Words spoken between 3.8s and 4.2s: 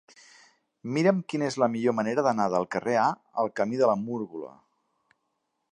de la